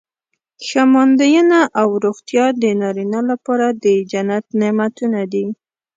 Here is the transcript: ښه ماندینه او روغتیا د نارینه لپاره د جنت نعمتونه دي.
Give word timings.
ښه 0.67 0.83
ماندینه 0.93 1.59
او 1.81 1.89
روغتیا 2.05 2.45
د 2.61 2.63
نارینه 2.81 3.21
لپاره 3.31 3.67
د 3.83 3.85
جنت 4.11 4.45
نعمتونه 4.59 5.21
دي. 5.33 5.45